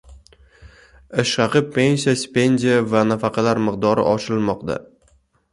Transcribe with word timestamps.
Ish 1.23 1.33
haqi, 1.43 1.61
pensiya, 1.75 2.15
stipendiya 2.21 2.79
va 2.95 3.05
nafaqalar 3.13 3.63
miqdori 3.69 4.07
oshirilmoqda 4.15 4.81